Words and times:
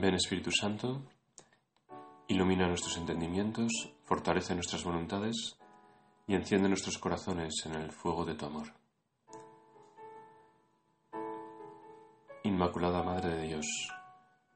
Ven 0.00 0.14
Espíritu 0.14 0.50
Santo, 0.50 1.02
ilumina 2.26 2.66
nuestros 2.66 2.96
entendimientos, 2.96 3.70
fortalece 4.04 4.54
nuestras 4.54 4.82
voluntades 4.82 5.58
y 6.26 6.34
enciende 6.34 6.70
nuestros 6.70 6.96
corazones 6.96 7.52
en 7.66 7.74
el 7.74 7.92
fuego 7.92 8.24
de 8.24 8.34
tu 8.34 8.46
amor. 8.46 8.72
Inmaculada 12.44 13.02
Madre 13.02 13.36
de 13.36 13.42
Dios, 13.42 13.66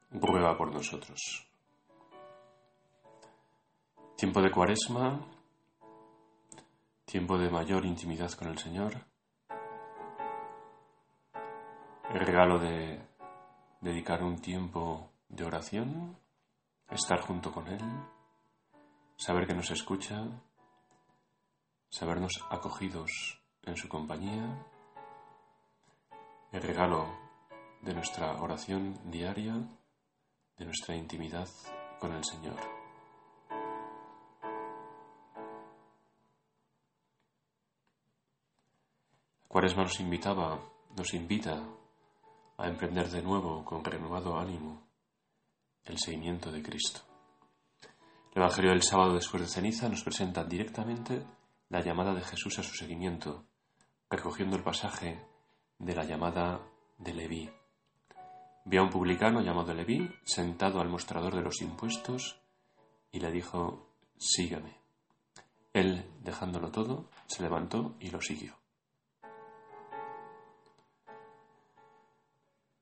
ruega 0.09 0.57
por 0.57 0.73
nosotros. 0.73 1.47
Tiempo 4.17 4.41
de 4.41 4.49
cuaresma, 4.49 5.27
tiempo 7.05 7.37
de 7.37 7.51
mayor 7.51 7.85
intimidad 7.85 8.31
con 8.31 8.47
el 8.47 8.57
Señor, 8.57 8.95
el 12.09 12.19
regalo 12.19 12.57
de 12.57 12.99
dedicar 13.81 14.23
un 14.23 14.41
tiempo 14.41 15.11
de 15.29 15.43
oración, 15.43 16.17
estar 16.89 17.21
junto 17.21 17.51
con 17.51 17.67
Él, 17.67 17.81
saber 19.17 19.47
que 19.47 19.53
nos 19.53 19.71
escucha, 19.71 20.23
sabernos 21.89 22.33
acogidos 22.49 23.41
en 23.63 23.75
su 23.75 23.87
compañía, 23.89 24.65
el 26.51 26.61
regalo 26.61 27.07
de 27.81 27.93
nuestra 27.93 28.41
oración 28.41 28.99
diaria, 29.11 29.55
de 30.57 30.65
nuestra 30.65 30.95
intimidad 30.95 31.49
con 31.99 32.13
el 32.13 32.23
Señor. 32.23 32.59
Cuaresma 39.47 39.83
nos 39.83 39.99
invitaba, 39.99 40.59
nos 40.97 41.13
invita 41.13 41.63
a 42.57 42.67
emprender 42.67 43.09
de 43.09 43.21
nuevo 43.21 43.63
con 43.63 43.83
renovado 43.83 44.37
ánimo 44.37 44.85
el 45.85 45.97
seguimiento 45.99 46.51
de 46.51 46.61
Cristo. 46.61 47.01
El 48.33 48.41
Evangelio 48.41 48.71
del 48.71 48.83
sábado 48.83 49.13
después 49.13 49.43
de 49.43 49.47
ceniza 49.49 49.87
nos 49.87 50.03
presenta 50.03 50.43
directamente 50.43 51.25
la 51.69 51.81
llamada 51.81 52.13
de 52.13 52.21
Jesús 52.21 52.59
a 52.59 52.63
su 52.63 52.75
seguimiento, 52.75 53.45
recogiendo 54.09 54.57
el 54.57 54.63
pasaje 54.63 55.19
de 55.79 55.95
la 55.95 56.03
llamada 56.03 56.61
de 56.97 57.13
Leví. 57.13 57.49
Vio 58.65 58.81
a 58.81 58.83
un 58.83 58.89
publicano 58.89 59.41
llamado 59.41 59.73
Leví 59.73 60.09
sentado 60.23 60.81
al 60.81 60.89
mostrador 60.89 61.35
de 61.35 61.43
los 61.43 61.61
impuestos 61.61 62.41
y 63.11 63.19
le 63.19 63.31
dijo, 63.31 63.91
sígame. 64.17 64.79
Él, 65.71 66.09
dejándolo 66.21 66.71
todo, 66.71 67.09
se 67.27 67.43
levantó 67.43 67.95
y 67.99 68.09
lo 68.09 68.21
siguió. 68.21 68.64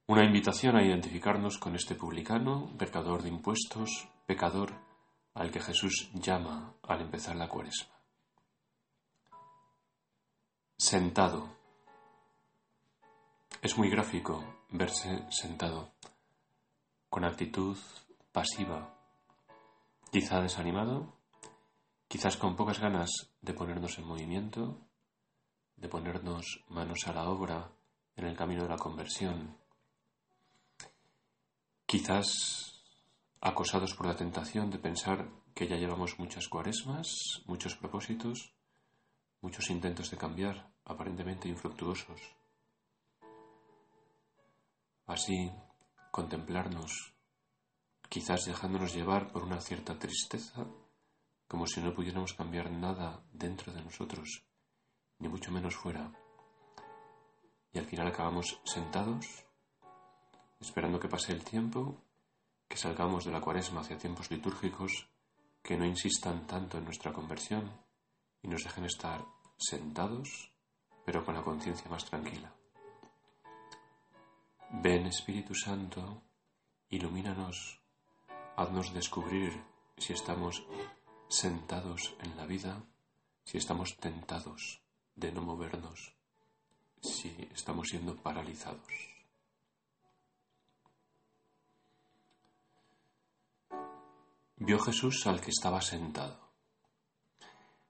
Una 0.05 0.25
invitación 0.25 0.75
a 0.75 0.83
identificarnos 0.83 1.57
con 1.57 1.75
este 1.75 1.95
publicano, 1.95 2.75
pecador 2.77 3.23
de 3.23 3.29
impuestos, 3.29 4.09
pecador 4.25 4.73
al 5.33 5.49
que 5.49 5.61
Jesús 5.61 6.11
llama 6.13 6.75
al 6.83 6.99
empezar 6.99 7.37
la 7.37 7.47
cuaresma. 7.47 7.95
Sentado. 10.77 11.55
Es 13.61 13.77
muy 13.77 13.89
gráfico 13.89 14.43
verse 14.71 15.25
sentado, 15.31 15.93
con 17.09 17.23
actitud 17.23 17.77
pasiva, 18.33 18.93
quizá 20.11 20.41
desanimado, 20.41 21.13
quizás 22.09 22.35
con 22.35 22.57
pocas 22.57 22.81
ganas 22.81 23.09
de 23.39 23.53
ponernos 23.53 23.97
en 23.99 24.05
movimiento, 24.05 24.81
de 25.77 25.87
ponernos 25.87 26.65
manos 26.67 27.07
a 27.07 27.13
la 27.13 27.29
obra 27.29 27.71
en 28.17 28.25
el 28.25 28.35
camino 28.35 28.63
de 28.63 28.69
la 28.69 28.77
conversión, 28.77 29.62
quizás 31.93 32.81
acosados 33.39 33.93
por 33.93 34.07
la 34.07 34.15
tentación 34.15 34.71
de 34.71 34.79
pensar 34.79 35.29
que 35.53 35.67
ya 35.67 35.75
llevamos 35.75 36.17
muchas 36.17 36.47
cuaresmas, 36.47 37.43
muchos 37.45 37.75
propósitos, 37.75 38.55
muchos 39.41 39.69
intentos 39.69 40.09
de 40.09 40.17
cambiar, 40.17 40.73
aparentemente 40.85 41.47
infructuosos. 41.47 42.19
Así, 45.05 45.51
contemplarnos, 46.09 47.13
quizás 48.09 48.45
dejándonos 48.45 48.95
llevar 48.95 49.31
por 49.31 49.43
una 49.43 49.61
cierta 49.61 49.99
tristeza, 49.99 50.65
como 51.47 51.67
si 51.67 51.79
no 51.79 51.93
pudiéramos 51.93 52.33
cambiar 52.33 52.71
nada 52.71 53.23
dentro 53.31 53.71
de 53.71 53.83
nosotros, 53.83 54.43
ni 55.19 55.29
mucho 55.29 55.51
menos 55.51 55.75
fuera. 55.75 56.11
Y 57.71 57.77
al 57.77 57.85
final 57.85 58.07
acabamos 58.07 58.59
sentados, 58.65 59.45
esperando 60.63 60.99
que 60.99 61.09
pase 61.09 61.33
el 61.33 61.43
tiempo, 61.43 62.01
que 62.69 62.77
salgamos 62.77 63.25
de 63.25 63.31
la 63.31 63.41
cuaresma 63.41 63.81
hacia 63.81 63.97
tiempos 63.97 64.31
litúrgicos 64.31 65.09
que 65.61 65.77
no 65.77 65.85
insistan 65.85 66.47
tanto 66.47 66.77
en 66.77 66.85
nuestra 66.85 67.11
conversión 67.11 67.69
y 68.41 68.47
nos 68.47 68.63
dejen 68.63 68.85
estar 68.85 69.25
sentados, 69.57 70.51
pero 71.05 71.25
con 71.25 71.35
la 71.35 71.43
conciencia 71.43 71.91
más 71.91 72.05
tranquila. 72.05 72.55
Ven 74.81 75.05
Espíritu 75.05 75.53
Santo, 75.53 76.23
ilumínanos, 76.89 77.81
haznos 78.55 78.93
descubrir 78.93 79.51
si 79.97 80.13
estamos 80.13 80.65
sentados 81.27 82.15
en 82.21 82.37
la 82.37 82.45
vida, 82.45 82.81
si 83.43 83.57
estamos 83.57 83.97
tentados 83.97 84.81
de 85.13 85.31
no 85.33 85.41
movernos, 85.41 86.15
si 87.01 87.49
estamos 87.53 87.89
siendo 87.89 88.15
paralizados. 88.15 89.22
Vio 94.65 94.79
Jesús 94.79 95.27
al 95.27 95.41
que 95.41 95.49
estaba 95.49 95.81
sentado. 95.81 96.39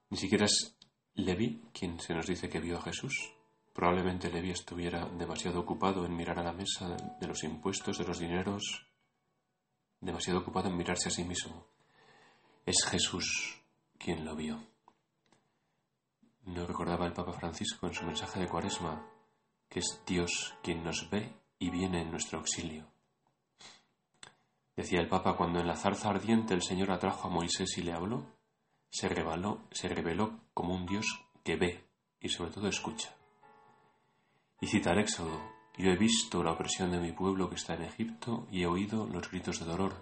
Ni 0.09 0.17
siquiera 0.17 0.45
es 0.45 0.75
Leví 1.13 1.69
quien 1.71 1.99
se 1.99 2.15
nos 2.15 2.25
dice 2.25 2.49
que 2.49 2.59
vio 2.59 2.79
a 2.79 2.81
Jesús. 2.81 3.31
Probablemente 3.73 4.31
Leví 4.31 4.49
estuviera 4.49 5.07
demasiado 5.07 5.59
ocupado 5.59 6.03
en 6.03 6.15
mirar 6.15 6.39
a 6.39 6.43
la 6.43 6.51
mesa 6.51 6.97
de 7.19 7.27
los 7.27 7.43
impuestos, 7.43 7.99
de 7.99 8.05
los 8.05 8.17
dineros, 8.17 8.87
demasiado 10.01 10.39
ocupado 10.39 10.69
en 10.69 10.77
mirarse 10.77 11.09
a 11.09 11.11
sí 11.11 11.23
mismo. 11.23 11.67
Es 12.65 12.83
Jesús 12.89 13.61
quien 13.99 14.25
lo 14.25 14.35
vio. 14.35 14.59
No 16.45 16.65
recordaba 16.65 17.05
el 17.05 17.13
Papa 17.13 17.33
Francisco 17.33 17.85
en 17.85 17.93
su 17.93 18.03
mensaje 18.03 18.39
de 18.39 18.47
Cuaresma 18.47 19.13
que 19.69 19.77
es 19.77 20.01
Dios 20.07 20.55
quien 20.63 20.83
nos 20.83 21.07
ve 21.11 21.35
y 21.59 21.69
viene 21.69 22.01
en 22.01 22.09
nuestro 22.09 22.39
auxilio. 22.39 22.87
Decía 24.75 24.99
el 24.99 25.07
Papa, 25.07 25.35
cuando 25.35 25.59
en 25.59 25.67
la 25.67 25.75
zarza 25.75 26.09
ardiente 26.09 26.53
el 26.53 26.63
Señor 26.63 26.91
atrajo 26.91 27.27
a 27.27 27.31
Moisés 27.31 27.77
y 27.77 27.83
le 27.83 27.93
habló, 27.93 28.25
se 28.89 29.07
reveló, 29.07 29.61
se 29.71 29.87
reveló 29.87 30.39
como 30.53 30.75
un 30.75 30.85
Dios 30.85 31.05
que 31.43 31.55
ve 31.55 31.83
y 32.19 32.29
sobre 32.29 32.51
todo 32.51 32.67
escucha. 32.67 33.15
Y 34.61 34.67
cita 34.67 34.91
el 34.91 34.99
Éxodo, 34.99 35.41
yo 35.77 35.91
he 35.91 35.97
visto 35.97 36.43
la 36.43 36.51
opresión 36.51 36.91
de 36.91 36.99
mi 36.99 37.11
pueblo 37.11 37.49
que 37.49 37.55
está 37.55 37.73
en 37.73 37.83
Egipto 37.83 38.47
y 38.51 38.61
he 38.61 38.67
oído 38.67 39.07
los 39.07 39.29
gritos 39.29 39.59
de 39.59 39.65
dolor. 39.65 39.93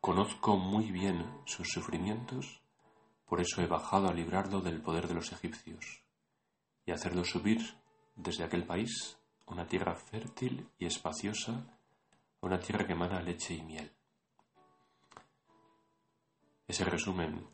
Conozco 0.00 0.56
muy 0.56 0.90
bien 0.90 1.24
sus 1.46 1.68
sufrimientos, 1.70 2.60
por 3.24 3.40
eso 3.40 3.62
he 3.62 3.66
bajado 3.66 4.08
a 4.08 4.12
librarlo 4.12 4.60
del 4.60 4.82
poder 4.82 5.08
de 5.08 5.14
los 5.14 5.32
egipcios 5.32 6.02
y 6.84 6.92
hacerlo 6.92 7.24
subir 7.24 7.76
desde 8.14 8.44
aquel 8.44 8.64
país, 8.64 9.18
una 9.46 9.66
tierra 9.66 9.94
fértil 9.94 10.68
y 10.78 10.86
espaciosa, 10.86 11.64
una 12.44 12.60
tierra 12.60 12.86
que 12.86 12.94
leche 12.94 13.54
y 13.54 13.62
miel. 13.62 13.90
Es 16.68 16.78
el 16.80 16.86
resumen 16.86 17.48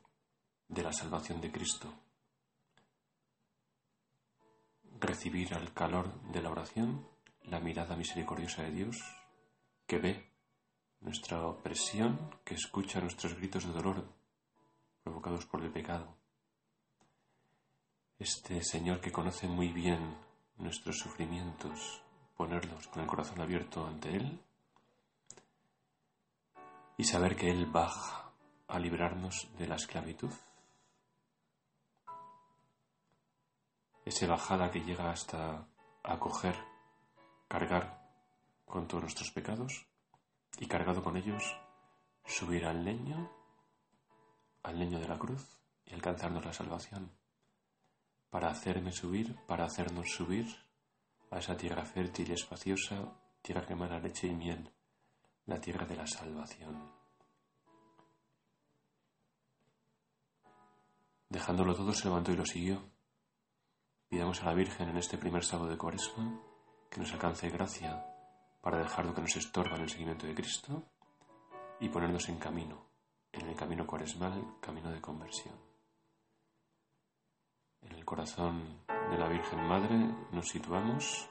de 0.66 0.82
la 0.82 0.92
salvación 0.92 1.40
de 1.40 1.52
Cristo. 1.52 1.92
Recibir 4.98 5.54
al 5.54 5.72
calor 5.72 6.12
de 6.32 6.42
la 6.42 6.50
oración 6.50 7.06
la 7.44 7.60
mirada 7.60 7.94
misericordiosa 7.94 8.62
de 8.62 8.72
Dios, 8.72 8.96
que 9.86 9.98
ve 9.98 10.32
nuestra 11.00 11.46
opresión, 11.46 12.34
que 12.44 12.54
escucha 12.54 13.00
nuestros 13.00 13.36
gritos 13.36 13.66
de 13.66 13.72
dolor 13.72 14.04
provocados 15.04 15.46
por 15.46 15.62
el 15.62 15.70
pecado. 15.70 16.16
Este 18.18 18.62
Señor 18.64 19.00
que 19.00 19.12
conoce 19.12 19.46
muy 19.46 19.68
bien 19.68 20.16
nuestros 20.56 20.98
sufrimientos, 20.98 22.02
ponerlos 22.36 22.88
con 22.88 23.02
el 23.02 23.08
corazón 23.08 23.40
abierto 23.40 23.86
ante 23.86 24.16
Él 24.16 24.40
y 27.00 27.04
saber 27.04 27.34
que 27.34 27.50
Él 27.50 27.64
baja 27.64 28.30
a 28.68 28.78
librarnos 28.78 29.48
de 29.56 29.66
la 29.66 29.76
esclavitud. 29.76 30.30
Esa 34.04 34.26
bajada 34.26 34.70
que 34.70 34.82
llega 34.82 35.10
hasta 35.10 35.66
acoger, 36.02 36.56
cargar 37.48 38.06
con 38.66 38.86
todos 38.86 39.04
nuestros 39.04 39.30
pecados 39.30 39.86
y 40.58 40.66
cargado 40.66 41.02
con 41.02 41.16
ellos 41.16 41.42
subir 42.26 42.66
al 42.66 42.84
leño, 42.84 43.32
al 44.62 44.78
leño 44.78 45.00
de 45.00 45.08
la 45.08 45.18
cruz 45.18 45.58
y 45.86 45.94
alcanzarnos 45.94 46.44
la 46.44 46.52
salvación, 46.52 47.10
para 48.28 48.50
hacerme 48.50 48.92
subir, 48.92 49.36
para 49.46 49.64
hacernos 49.64 50.10
subir 50.10 50.54
a 51.30 51.38
esa 51.38 51.56
tierra 51.56 51.86
fértil 51.86 52.28
y 52.28 52.34
espaciosa, 52.34 53.10
tierra 53.40 53.64
que 53.64 53.72
emana 53.72 53.98
leche 54.00 54.26
y 54.26 54.34
miel, 54.34 54.70
la 55.50 55.60
tierra 55.60 55.84
de 55.84 55.96
la 55.96 56.06
salvación. 56.06 56.92
Dejándolo 61.28 61.74
todo, 61.74 61.92
se 61.92 62.04
levantó 62.04 62.30
y 62.30 62.36
lo 62.36 62.46
siguió. 62.46 62.80
Pidamos 64.08 64.40
a 64.42 64.46
la 64.46 64.54
Virgen 64.54 64.90
en 64.90 64.96
este 64.98 65.18
primer 65.18 65.44
sábado 65.44 65.68
de 65.68 65.76
Cuaresma 65.76 66.40
que 66.88 67.00
nos 67.00 67.12
alcance 67.12 67.48
gracia 67.48 68.06
para 68.60 68.78
dejar 68.78 69.06
lo 69.06 69.12
que 69.12 69.22
nos 69.22 69.36
estorba 69.36 69.74
en 69.74 69.82
el 69.82 69.90
seguimiento 69.90 70.26
de 70.26 70.36
Cristo 70.36 70.84
y 71.80 71.88
ponernos 71.88 72.28
en 72.28 72.38
camino, 72.38 72.86
en 73.32 73.48
el 73.48 73.56
camino 73.56 73.86
cuaresmal, 73.86 74.58
camino 74.60 74.92
de 74.92 75.00
conversión. 75.00 75.54
En 77.82 77.92
el 77.92 78.04
corazón 78.04 78.84
de 78.86 79.18
la 79.18 79.28
Virgen 79.28 79.66
Madre 79.66 79.96
nos 80.30 80.48
situamos 80.48 81.28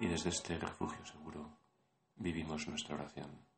y 0.00 0.08
desde 0.08 0.30
este 0.30 0.58
refugio 0.58 1.04
seguro 1.06 1.56
vivimos 2.16 2.66
nuestra 2.66 2.96
oración. 2.96 3.49